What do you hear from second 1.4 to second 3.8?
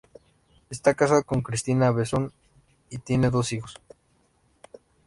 Cristina Bessone y tiene dos hijos.